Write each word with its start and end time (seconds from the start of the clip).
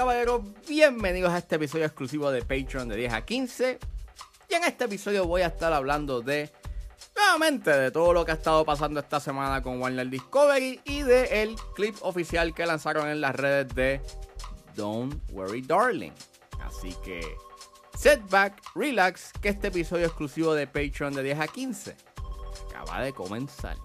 caballeros, 0.00 0.40
bienvenidos 0.66 1.30
a 1.30 1.36
este 1.36 1.56
episodio 1.56 1.84
exclusivo 1.84 2.30
de 2.30 2.40
Patreon 2.40 2.88
de 2.88 2.96
10 2.96 3.12
a 3.12 3.20
15. 3.20 3.78
Y 4.48 4.54
en 4.54 4.64
este 4.64 4.86
episodio 4.86 5.26
voy 5.26 5.42
a 5.42 5.48
estar 5.48 5.74
hablando 5.74 6.22
de, 6.22 6.50
nuevamente, 7.14 7.70
de 7.70 7.90
todo 7.90 8.14
lo 8.14 8.24
que 8.24 8.30
ha 8.30 8.34
estado 8.36 8.64
pasando 8.64 8.98
esta 8.98 9.20
semana 9.20 9.62
con 9.62 9.78
Warner 9.78 10.08
Discovery 10.08 10.80
y 10.86 11.02
de 11.02 11.42
el 11.42 11.54
clip 11.74 11.96
oficial 12.00 12.54
que 12.54 12.64
lanzaron 12.64 13.08
en 13.08 13.20
las 13.20 13.36
redes 13.36 13.74
de 13.74 14.00
Don't 14.74 15.20
Worry 15.32 15.60
Darling. 15.60 16.12
Así 16.62 16.96
que, 17.04 17.20
setback, 17.94 18.58
relax, 18.74 19.34
que 19.42 19.50
este 19.50 19.68
episodio 19.68 20.06
exclusivo 20.06 20.54
de 20.54 20.66
Patreon 20.66 21.12
de 21.12 21.24
10 21.24 21.40
a 21.40 21.46
15 21.46 21.96
acaba 22.70 23.02
de 23.02 23.12
comenzar. 23.12 23.76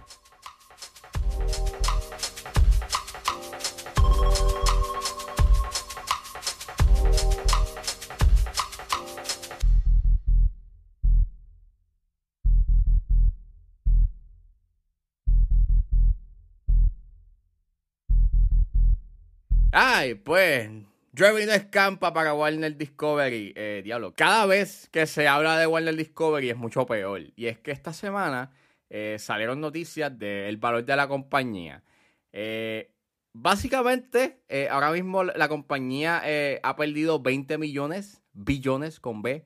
Ay, 19.77 20.13
pues, 20.15 20.69
llueve 21.11 21.45
no 21.45 21.51
escampa 21.51 22.13
para 22.13 22.33
Warner 22.33 22.77
Discovery. 22.77 23.51
Eh, 23.57 23.81
diablo, 23.83 24.13
cada 24.15 24.45
vez 24.45 24.87
que 24.89 25.05
se 25.05 25.27
habla 25.27 25.59
de 25.59 25.67
Warner 25.67 25.97
Discovery 25.97 26.49
es 26.51 26.55
mucho 26.55 26.85
peor. 26.85 27.23
Y 27.35 27.47
es 27.47 27.59
que 27.59 27.71
esta 27.71 27.91
semana 27.91 28.53
eh, 28.89 29.17
salieron 29.19 29.59
noticias 29.59 30.17
del 30.17 30.55
valor 30.55 30.85
de 30.85 30.95
la 30.95 31.09
compañía. 31.09 31.83
Eh, 32.31 32.89
básicamente, 33.33 34.39
eh, 34.47 34.69
ahora 34.71 34.93
mismo 34.93 35.25
la 35.25 35.49
compañía 35.49 36.23
ha 36.63 36.75
perdido 36.77 37.19
20 37.19 37.57
millones, 37.57 38.21
billones 38.31 39.01
con 39.01 39.21
B. 39.21 39.43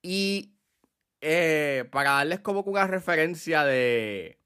Y 0.00 0.54
para 1.90 2.12
darles 2.12 2.40
como 2.40 2.62
una 2.62 2.86
referencia 2.86 3.64
de 3.64 4.38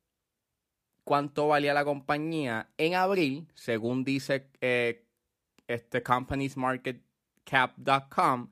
cuánto 1.05 1.47
valía 1.47 1.75
la 1.75 1.85
compañía, 1.85 2.71
en 2.77 2.97
abril, 2.97 3.47
según 3.55 4.03
dice 4.03 4.49
este 5.73 6.03
companiesmarketcap.com, 6.03 8.51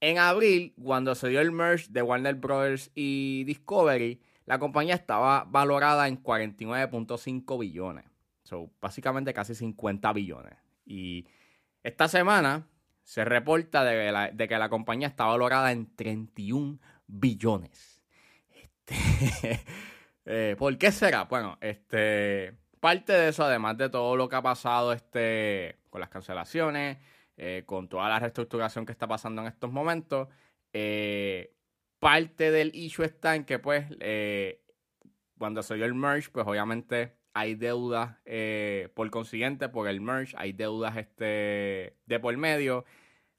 en 0.00 0.18
abril, 0.18 0.74
cuando 0.82 1.14
se 1.14 1.28
dio 1.28 1.40
el 1.40 1.52
merge 1.52 1.86
de 1.90 2.02
Warner 2.02 2.34
Brothers 2.34 2.90
y 2.94 3.44
Discovery, 3.44 4.20
la 4.44 4.58
compañía 4.58 4.94
estaba 4.94 5.44
valorada 5.44 6.08
en 6.08 6.22
49.5 6.22 7.58
billones. 7.58 8.04
So, 8.44 8.70
básicamente 8.80 9.34
casi 9.34 9.54
50 9.54 10.12
billones. 10.12 10.54
Y 10.84 11.26
esta 11.82 12.08
semana 12.08 12.68
se 13.02 13.24
reporta 13.24 13.84
de, 13.84 14.48
que 14.48 14.58
la 14.58 14.68
compañía 14.68 15.08
está 15.08 15.24
valorada 15.24 15.72
en 15.72 15.94
31 15.96 16.78
billones. 17.06 18.00
Este, 18.50 18.94
eh, 20.26 20.56
¿Por 20.58 20.76
qué 20.78 20.92
será? 20.92 21.24
Bueno, 21.24 21.58
este, 21.60 22.56
parte 22.80 23.12
de 23.12 23.28
eso, 23.28 23.44
además 23.44 23.76
de 23.78 23.88
todo 23.88 24.16
lo 24.16 24.28
que 24.28 24.36
ha 24.36 24.42
pasado 24.42 24.92
este, 24.92 25.76
con 25.96 26.02
las 26.02 26.10
cancelaciones, 26.10 26.98
eh, 27.38 27.62
con 27.64 27.88
toda 27.88 28.06
la 28.10 28.18
reestructuración 28.18 28.84
que 28.84 28.92
está 28.92 29.08
pasando 29.08 29.40
en 29.40 29.48
estos 29.48 29.72
momentos, 29.72 30.28
eh, 30.74 31.54
parte 31.98 32.50
del 32.50 32.70
issue 32.74 33.02
está 33.02 33.34
en 33.34 33.46
que, 33.46 33.58
pues, 33.58 33.86
eh, 34.00 34.62
cuando 35.38 35.62
se 35.62 35.74
dio 35.74 35.86
el 35.86 35.94
merge, 35.94 36.28
pues 36.30 36.46
obviamente 36.46 37.16
hay 37.32 37.54
deudas 37.54 38.18
por 38.94 39.10
consiguiente 39.10 39.70
por 39.70 39.88
el 39.88 40.02
merge, 40.02 40.34
hay 40.38 40.52
deudas 40.52 40.98
este, 40.98 41.96
de 42.04 42.20
por 42.20 42.36
medio. 42.36 42.84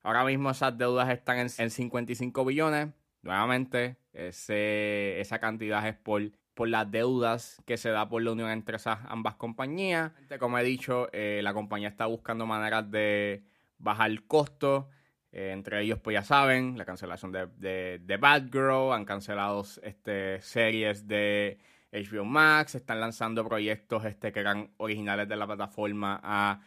Ahora 0.01 0.25
mismo 0.25 0.49
esas 0.49 0.75
deudas 0.79 1.09
están 1.09 1.37
en, 1.37 1.69
55 1.69 2.43
billones. 2.43 2.89
Nuevamente, 3.21 3.97
esa 4.13 5.39
cantidad 5.39 5.87
es 5.87 5.95
por, 5.95 6.23
por 6.57 6.67
las 6.67 6.89
deudas 6.89 7.61
que 7.67 7.77
se 7.77 7.91
da 7.91 8.09
por 8.09 8.23
la 8.23 8.31
unión 8.31 8.49
entre 8.49 8.77
esas 8.77 8.99
ambas 9.07 9.35
compañías. 9.35 10.11
Como 10.39 10.57
he 10.57 10.63
dicho, 10.63 11.07
eh, 11.13 11.39
la 11.43 11.53
compañía 11.53 11.87
está 11.87 12.07
buscando 12.07 12.47
maneras 12.47 12.89
de 12.89 13.43
bajar 13.77 14.09
el 14.09 14.25
costo 14.25 14.89
eh, 15.31 15.51
entre 15.51 15.83
ellos, 15.83 15.99
pues 15.99 16.15
ya 16.15 16.23
saben, 16.23 16.79
la 16.79 16.85
cancelación 16.85 17.31
de, 17.31 17.99
de, 17.99 18.17
Bad 18.17 18.45
Girl, 18.51 18.91
han 18.91 19.05
cancelado 19.05 19.63
este, 19.83 20.41
series 20.41 21.07
de 21.07 21.59
HBO 21.91 22.25
Max, 22.25 22.73
están 22.73 22.99
lanzando 22.99 23.47
proyectos 23.47 24.05
este, 24.05 24.31
que 24.31 24.39
eran 24.39 24.71
originales 24.77 25.29
de 25.29 25.35
la 25.35 25.45
plataforma 25.45 26.19
a 26.23 26.61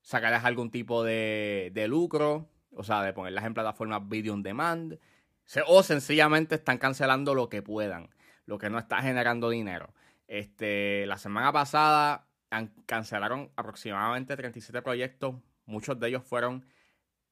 sacarles 0.00 0.42
algún 0.44 0.70
tipo 0.70 1.04
de, 1.04 1.70
de 1.74 1.86
lucro, 1.86 2.48
o 2.72 2.82
sea, 2.82 3.02
de 3.02 3.12
ponerlas 3.12 3.44
en 3.44 3.52
plataformas 3.52 4.08
video 4.08 4.32
on 4.32 4.42
demand, 4.42 4.98
o 5.66 5.82
sencillamente 5.82 6.54
están 6.54 6.78
cancelando 6.78 7.34
lo 7.34 7.50
que 7.50 7.60
puedan, 7.60 8.08
lo 8.46 8.58
que 8.58 8.70
no 8.70 8.78
está 8.78 9.02
generando 9.02 9.50
dinero. 9.50 9.92
Este, 10.26 11.06
la 11.06 11.18
semana 11.18 11.52
pasada 11.52 12.26
cancelaron 12.86 13.50
aproximadamente 13.56 14.36
37 14.36 14.82
proyectos, 14.82 15.36
muchos 15.66 15.98
de 15.98 16.08
ellos 16.08 16.22
fueron 16.22 16.64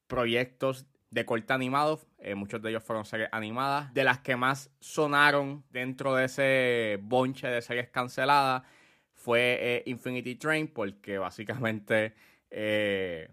proyectos 0.07 0.85
de 1.11 1.25
corte 1.25 1.53
animado, 1.53 2.01
eh, 2.17 2.35
muchos 2.35 2.61
de 2.61 2.71
ellos 2.71 2.83
fueron 2.83 3.05
series 3.05 3.29
animadas, 3.31 3.93
de 3.93 4.03
las 4.03 4.19
que 4.19 4.35
más 4.35 4.71
sonaron 4.79 5.63
dentro 5.69 6.15
de 6.15 6.25
ese 6.25 6.99
bonche 7.01 7.47
de 7.47 7.61
series 7.61 7.89
canceladas 7.89 8.63
fue 9.13 9.57
eh, 9.61 9.83
Infinity 9.85 10.35
Train, 10.35 10.67
porque 10.67 11.17
básicamente 11.17 12.13
eh, 12.49 13.29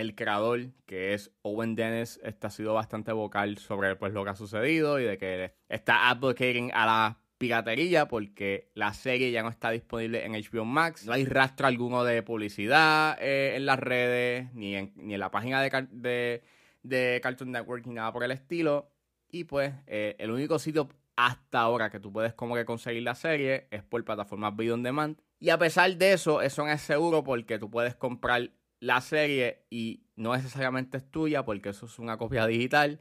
el 0.00 0.14
creador, 0.14 0.70
que 0.86 1.14
es 1.14 1.32
Owen 1.42 1.74
Dennis, 1.74 2.20
ha 2.40 2.50
sido 2.50 2.74
bastante 2.74 3.12
vocal 3.12 3.58
sobre 3.58 3.96
pues, 3.96 4.12
lo 4.12 4.24
que 4.24 4.30
ha 4.30 4.36
sucedido 4.36 5.00
y 5.00 5.04
de 5.04 5.18
que 5.18 5.54
está 5.68 6.10
advocating 6.10 6.70
a 6.72 6.86
la 6.86 7.18
piratería 7.38 8.08
porque 8.08 8.70
la 8.74 8.92
serie 8.92 9.30
ya 9.30 9.42
no 9.42 9.48
está 9.48 9.70
disponible 9.70 10.24
en 10.24 10.32
HBO 10.32 10.64
Max. 10.64 11.06
No 11.06 11.12
hay 11.12 11.24
rastro 11.24 11.66
alguno 11.66 12.04
de 12.04 12.22
publicidad 12.22 13.16
eh, 13.20 13.54
en 13.56 13.64
las 13.64 13.78
redes, 13.78 14.52
ni 14.54 14.74
en, 14.74 14.92
ni 14.96 15.14
en 15.14 15.20
la 15.20 15.30
página 15.30 15.62
de, 15.62 16.42
de, 16.82 17.20
Cartoon 17.22 17.52
Network, 17.52 17.86
ni 17.86 17.94
nada 17.94 18.12
por 18.12 18.24
el 18.24 18.32
estilo. 18.32 18.90
Y 19.30 19.44
pues 19.44 19.72
eh, 19.86 20.16
el 20.18 20.30
único 20.30 20.58
sitio 20.58 20.88
hasta 21.16 21.60
ahora 21.60 21.90
que 21.90 22.00
tú 22.00 22.12
puedes 22.12 22.34
como 22.34 22.54
que 22.54 22.64
conseguir 22.64 23.02
la 23.02 23.14
serie 23.14 23.66
es 23.70 23.82
por 23.82 24.04
plataformas 24.04 24.56
video 24.56 24.74
on 24.74 24.82
demand. 24.82 25.18
Y 25.40 25.50
a 25.50 25.58
pesar 25.58 25.96
de 25.96 26.12
eso, 26.12 26.42
eso 26.42 26.64
no 26.64 26.72
es 26.72 26.80
seguro 26.80 27.22
porque 27.22 27.58
tú 27.58 27.70
puedes 27.70 27.94
comprar 27.94 28.50
la 28.80 29.00
serie 29.00 29.64
y 29.70 30.02
no 30.16 30.34
necesariamente 30.34 30.98
es 30.98 31.10
tuya 31.10 31.44
porque 31.44 31.70
eso 31.70 31.86
es 31.86 31.98
una 31.98 32.16
copia 32.16 32.46
digital. 32.46 33.00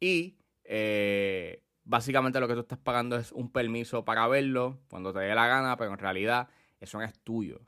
Y 0.00 0.36
eh, 0.64 1.62
básicamente 1.84 2.40
lo 2.40 2.48
que 2.48 2.54
tú 2.54 2.60
estás 2.60 2.78
pagando 2.78 3.16
es 3.16 3.32
un 3.32 3.50
permiso 3.50 4.04
para 4.04 4.26
verlo 4.28 4.80
cuando 4.88 5.12
te 5.12 5.20
dé 5.20 5.34
la 5.34 5.46
gana, 5.46 5.76
pero 5.76 5.92
en 5.92 5.98
realidad 5.98 6.48
eso 6.80 6.98
no 6.98 7.04
es 7.04 7.18
tuyo. 7.20 7.60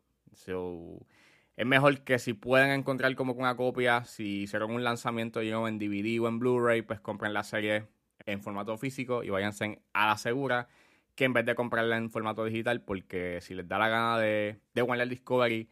es 1.57 1.67
mejor 1.67 2.03
que 2.05 2.19
si 2.19 2.33
pueden 2.33 2.71
encontrar 2.71 3.15
como 3.15 3.35
una 3.35 3.57
copia, 3.57 4.05
si 4.05 4.43
hicieron 4.43 4.73
un 4.73 4.85
lanzamiento 4.85 5.43
yo 5.43 5.69
en 5.69 5.79
DVD 5.79 6.21
o 6.21 6.29
en 6.29 6.39
Blu-ray, 6.39 6.83
pues 6.83 7.01
compren 7.01 7.35
la 7.35 7.45
serie 7.45 7.89
en 8.25 8.41
formato 8.41 8.77
físico 8.79 9.23
y 9.23 9.31
váyanse 9.31 9.83
a 9.93 10.07
la 10.07 10.17
segura 10.17 10.69
que 11.15 11.25
en 11.25 11.33
vez 11.35 11.45
de 11.45 11.55
comprarla 11.55 11.97
en 11.99 12.11
formato 12.11 12.45
digital, 12.45 12.83
porque 12.83 13.41
si 13.43 13.55
les 13.55 13.69
da 13.69 13.79
la 13.79 13.89
gana 13.89 14.19
de, 14.19 14.61
de 14.75 14.83
Warner 14.83 15.09
Discovery 15.09 15.69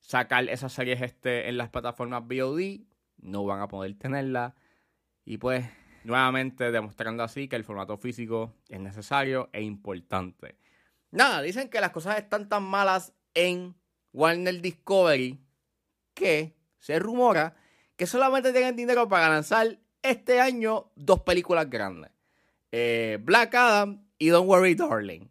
sacar 0.00 0.48
esas 0.48 0.72
series 0.72 1.00
este 1.02 1.48
en 1.48 1.56
las 1.56 1.68
plataformas 1.68 2.24
VOD, 2.26 2.80
no 3.18 3.44
van 3.44 3.60
a 3.60 3.68
poder 3.68 3.94
tenerla. 3.94 4.54
Y 5.24 5.38
pues 5.38 5.64
Nuevamente 6.02 6.70
demostrando 6.70 7.22
así 7.22 7.48
que 7.48 7.56
el 7.56 7.64
formato 7.64 7.96
físico 7.98 8.54
es 8.68 8.80
necesario 8.80 9.50
e 9.52 9.62
importante. 9.62 10.56
Nada, 11.10 11.42
dicen 11.42 11.68
que 11.68 11.80
las 11.80 11.90
cosas 11.90 12.18
están 12.18 12.48
tan 12.48 12.62
malas 12.62 13.12
en 13.34 13.74
Warner 14.12 14.60
Discovery 14.62 15.38
que 16.14 16.56
se 16.78 16.98
rumora 16.98 17.54
que 17.96 18.06
solamente 18.06 18.52
tienen 18.52 18.76
dinero 18.76 19.08
para 19.08 19.28
lanzar 19.28 19.78
este 20.02 20.40
año 20.40 20.90
dos 20.96 21.20
películas 21.20 21.68
grandes. 21.68 22.10
Eh, 22.72 23.18
Black 23.20 23.54
Adam 23.54 24.08
y 24.18 24.28
Don't 24.28 24.48
Worry 24.48 24.74
Darling. 24.74 25.29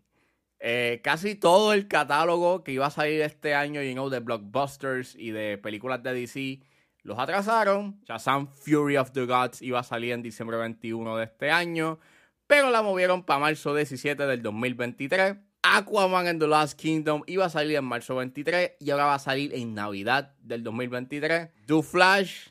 Eh, 0.59 0.99
casi 1.03 1.35
todo 1.35 1.73
el 1.73 1.87
catálogo 1.87 2.63
que 2.63 2.73
iba 2.73 2.85
a 2.85 2.91
salir 2.91 3.21
este 3.21 3.55
año, 3.55 3.81
you 3.81 3.93
know, 3.93 4.09
de 4.09 4.19
blockbusters 4.19 5.15
y 5.15 5.31
de 5.31 5.57
películas 5.57 6.03
de 6.03 6.13
DC 6.13 6.59
los 7.03 7.17
atrasaron. 7.17 7.99
Shazam 8.05 8.47
Fury 8.47 8.97
of 8.97 9.11
the 9.11 9.25
Gods 9.25 9.61
iba 9.61 9.79
a 9.79 9.83
salir 9.83 10.11
en 10.11 10.21
diciembre 10.21 10.57
21 10.57 11.17
de 11.17 11.23
este 11.23 11.49
año, 11.49 11.99
pero 12.45 12.69
la 12.69 12.81
movieron 12.81 13.23
para 13.23 13.39
marzo 13.39 13.73
17 13.73 14.25
del 14.25 14.41
2023. 14.41 15.37
Aquaman 15.61 16.27
and 16.27 16.39
the 16.39 16.47
Last 16.47 16.79
Kingdom 16.79 17.21
iba 17.27 17.45
a 17.45 17.49
salir 17.49 17.75
en 17.77 17.85
marzo 17.85 18.15
23 18.15 18.73
y 18.79 18.91
ahora 18.91 19.05
va 19.05 19.15
a 19.15 19.19
salir 19.19 19.53
en 19.53 19.73
Navidad 19.73 20.35
del 20.41 20.63
2023. 20.63 21.49
Do 21.67 21.81
Flash 21.81 22.49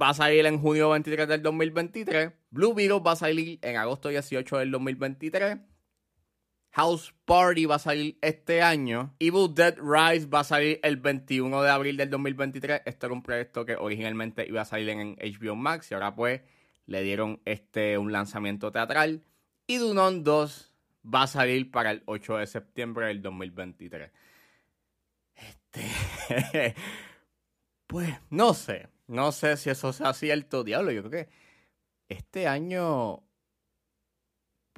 va 0.00 0.10
a 0.10 0.14
salir 0.14 0.44
en 0.46 0.60
junio 0.60 0.90
23 0.90 1.28
del 1.28 1.42
2023. 1.42 2.32
Blue 2.50 2.74
Beetle 2.74 3.00
va 3.00 3.12
a 3.12 3.16
salir 3.16 3.58
en 3.62 3.76
agosto 3.76 4.08
18 4.08 4.58
del 4.58 4.70
2023. 4.70 5.58
House 6.70 7.14
Party 7.24 7.66
va 7.66 7.76
a 7.76 7.78
salir 7.78 8.18
este 8.20 8.62
año. 8.62 9.14
Evil 9.18 9.54
Dead 9.54 9.76
Rise 9.78 10.26
va 10.26 10.40
a 10.40 10.44
salir 10.44 10.80
el 10.82 10.96
21 10.96 11.62
de 11.62 11.70
abril 11.70 11.96
del 11.96 12.10
2023. 12.10 12.82
Esto 12.84 13.06
era 13.06 13.14
un 13.14 13.22
proyecto 13.22 13.64
que 13.64 13.76
originalmente 13.76 14.46
iba 14.46 14.62
a 14.62 14.64
salir 14.64 14.88
en 14.90 15.16
HBO 15.16 15.56
Max 15.56 15.90
y 15.90 15.94
ahora 15.94 16.14
pues 16.14 16.42
le 16.86 17.02
dieron 17.02 17.40
este 17.44 17.98
un 17.98 18.12
lanzamiento 18.12 18.70
teatral. 18.70 19.22
Y 19.66 19.76
Dunon 19.76 20.24
2 20.24 20.72
va 21.14 21.22
a 21.22 21.26
salir 21.26 21.70
para 21.70 21.90
el 21.90 22.02
8 22.06 22.36
de 22.38 22.46
septiembre 22.46 23.06
del 23.06 23.22
2023. 23.22 24.10
Este. 25.34 26.74
pues 27.86 28.14
no 28.30 28.54
sé. 28.54 28.88
No 29.06 29.32
sé 29.32 29.56
si 29.56 29.70
eso 29.70 29.92
sea 29.92 30.12
cierto, 30.12 30.64
diablo. 30.64 30.92
Yo 30.92 31.02
creo 31.02 31.24
que 31.24 31.30
este 32.08 32.46
año, 32.46 33.22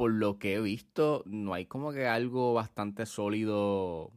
por 0.01 0.13
lo 0.13 0.39
que 0.39 0.55
he 0.55 0.61
visto, 0.63 1.23
no 1.27 1.53
hay 1.53 1.67
como 1.67 1.93
que 1.93 2.07
algo 2.07 2.55
bastante 2.55 3.05
sólido 3.05 4.11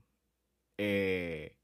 eh, 0.77 1.57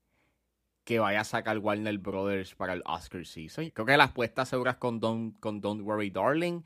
que 0.84 1.00
vaya 1.00 1.22
a 1.22 1.24
sacar 1.24 1.58
Warner 1.60 1.98
Brothers 2.00 2.54
para 2.54 2.74
el 2.74 2.84
Oscar 2.86 3.26
season. 3.26 3.70
Creo 3.70 3.86
que 3.86 3.96
las 3.96 4.12
puestas 4.12 4.50
seguras 4.50 4.76
con 4.76 5.00
Don't, 5.00 5.40
con 5.40 5.62
Don't 5.62 5.84
Worry 5.84 6.10
Darling. 6.10 6.64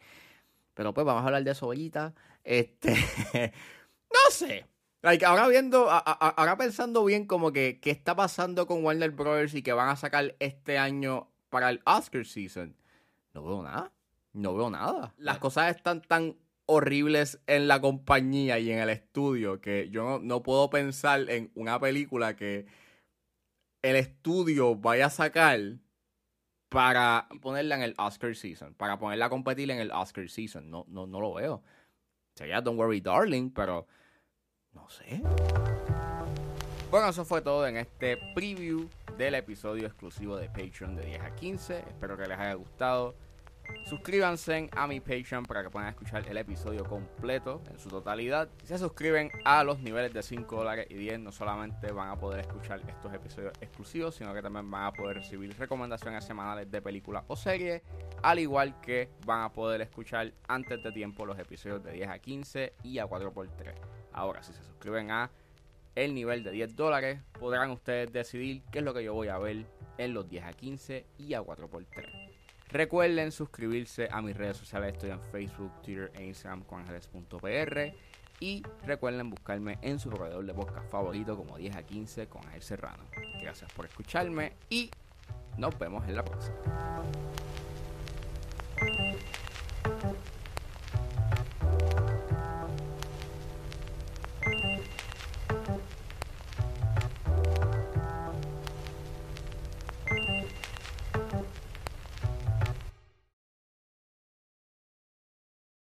Pero 0.74 0.96
pues 0.96 1.06
vamos 1.06 1.22
a 1.22 1.28
hablar 1.28 1.44
de 1.44 1.52
eso 1.52 1.68
ahorita. 1.68 2.16
Este. 2.44 2.96
no 4.12 4.32
sé. 4.32 4.66
ahora 5.24 5.48
viendo, 5.48 5.92
ahora 5.92 6.58
pensando 6.58 7.06
bien 7.06 7.28
como 7.28 7.54
que 7.54 7.80
qué 7.80 7.92
está 7.92 8.16
pasando 8.16 8.66
con 8.66 8.84
Warner 8.84 9.12
Brothers 9.12 9.54
y 9.54 9.62
que 9.62 9.74
van 9.74 9.90
a 9.90 9.96
sacar 9.96 10.36
este 10.40 10.80
año 10.80 11.30
para 11.52 11.70
el 11.70 11.84
Oscar 11.86 12.26
season. 12.26 12.76
No 13.36 13.46
veo 13.46 13.62
nada. 13.62 13.94
No 14.32 14.56
veo 14.56 14.72
nada. 14.72 15.14
Las 15.18 15.38
cosas 15.38 15.76
están 15.76 16.02
tan 16.02 16.36
horribles 16.66 17.42
en 17.48 17.68
la 17.68 17.82
compañía 17.82 18.60
y 18.60 18.72
en 18.72 18.80
el 18.80 18.90
estudio 18.90 19.60
que 19.60 19.90
yo 19.90 20.20
no 20.20 20.44
puedo 20.44 20.70
pensar 20.70 21.30
en 21.30 21.52
una 21.56 21.80
película 21.80 22.36
que 22.36 22.66
el 23.82 23.96
estudio 23.96 24.76
vaya 24.76 25.08
a 25.08 25.10
sacar 25.10 25.60
para 26.70 27.28
ponerla 27.42 27.76
en 27.76 27.84
el 27.84 27.96
Oscar 27.98 28.36
season, 28.36 28.74
para 28.74 28.98
ponerla 28.98 29.26
a 29.26 29.30
competir 29.30 29.70
en 29.70 29.80
el 29.80 29.92
Oscar 29.92 30.28
season. 30.30 30.72
No, 30.72 30.86
no, 30.88 31.06
no 31.06 31.22
lo 31.22 31.34
veo. 31.34 31.62
Sería 32.36 32.62
Don't 32.62 32.80
Worry 32.80 33.02
Darling, 33.02 33.52
pero 33.52 33.86
no 34.72 34.90
sé. 34.90 35.22
Bueno, 36.90 37.10
eso 37.10 37.26
fue 37.26 37.42
todo 37.42 37.68
en 37.68 37.78
este 37.78 38.18
preview 38.34 38.90
del 39.18 39.36
episodio 39.36 39.86
exclusivo 39.86 40.38
de 40.38 40.48
Patreon 40.48 40.96
de 40.96 41.06
10 41.06 41.22
a 41.22 41.36
15. 41.36 41.80
Espero 41.80 42.18
que 42.18 42.26
les 42.26 42.40
haya 42.40 42.54
gustado. 42.54 43.16
Suscríbanse 43.86 44.70
a 44.72 44.88
mi 44.88 45.00
Patreon 45.00 45.46
para 45.46 45.64
que 45.64 45.70
puedan 45.70 45.90
escuchar 45.90 46.28
el 46.28 46.38
episodio 46.38 46.86
completo 46.86 47.62
en 47.70 47.80
su 47.80 47.90
totalidad. 47.90 48.50
Si 48.62 48.68
se 48.68 48.78
suscriben 48.78 49.32
a 49.46 49.64
los 49.64 49.80
niveles 49.80 50.14
de 50.14 50.24
5 50.24 50.56
dólares 50.56 50.88
y 50.90 50.96
10, 50.96 51.20
no 51.20 51.32
solamente 51.32 51.92
van 51.92 52.10
a 52.10 52.18
poder 52.18 52.42
escuchar 52.42 52.82
estos 52.88 53.14
episodios 53.14 53.54
exclusivos, 53.62 54.16
sino 54.16 54.34
que 54.34 54.42
también 54.42 54.70
van 54.72 54.86
a 54.86 54.92
poder 54.92 55.18
recibir 55.18 55.58
recomendaciones 55.58 56.24
semanales 56.24 56.72
de 56.72 56.82
películas 56.82 57.24
o 57.28 57.36
series, 57.36 57.82
al 58.22 58.40
igual 58.40 58.80
que 58.82 59.10
van 59.26 59.42
a 59.42 59.52
poder 59.52 59.82
escuchar 59.82 60.34
antes 60.48 60.82
de 60.82 60.92
tiempo 60.92 61.26
los 61.26 61.38
episodios 61.38 61.84
de 61.84 61.92
10 61.92 62.10
a 62.10 62.20
15 62.20 62.74
y 62.84 63.00
a 63.00 63.06
4x3. 63.06 63.74
Ahora, 64.14 64.44
si 64.44 64.54
se 64.54 64.64
suscriben 64.64 65.12
a 65.12 65.30
el 65.96 66.16
nivel 66.16 66.44
de 66.44 66.52
10 66.52 66.76
dólares, 66.76 67.20
podrán 67.40 67.70
ustedes 67.72 68.12
decidir 68.12 68.64
qué 68.72 68.80
es 68.80 68.86
lo 68.86 68.94
que 68.94 69.04
yo 69.04 69.14
voy 69.14 69.28
a 69.28 69.38
ver 69.38 69.66
en 69.98 70.14
los 70.14 70.28
10 70.28 70.46
a 70.46 70.54
15 70.54 71.06
y 71.20 71.34
a 71.34 71.42
4x3. 71.42 72.33
Recuerden 72.74 73.32
suscribirse 73.32 74.10
a 74.12 74.20
mis 74.24 74.36
redes 74.36 74.58
sociales. 74.58 74.94
Estoy 74.94 75.12
en 75.12 75.22
Facebook, 75.22 75.72
Twitter 75.84 76.12
e 76.16 76.26
Instagram 76.26 76.64
con 76.64 76.80
ángeles.pr. 76.80 77.94
Y 78.40 78.64
recuerden 78.84 79.30
buscarme 79.30 79.78
en 79.84 80.00
su 80.00 80.10
proveedor 80.10 80.44
de 80.44 80.56
podcast 80.56 80.90
favorito 80.90 81.38
como 81.38 81.56
10 81.56 81.76
a 81.76 81.84
15 81.84 82.28
con 82.28 82.44
Ángel 82.48 82.64
Serrano. 82.64 83.04
Gracias 83.40 83.72
por 83.74 83.86
escucharme 83.86 84.54
y 84.72 84.90
nos 85.56 85.78
vemos 85.78 86.04
en 86.08 86.16
la 86.16 86.26
próxima. 86.26 86.56